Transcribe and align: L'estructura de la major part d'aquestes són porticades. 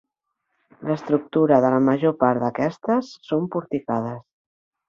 L'estructura 0.91 1.59
de 1.67 1.71
la 1.75 1.83
major 1.89 2.17
part 2.25 2.45
d'aquestes 2.47 3.15
són 3.29 3.47
porticades. 3.57 4.29